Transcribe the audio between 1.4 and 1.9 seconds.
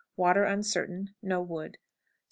wood. 30.02.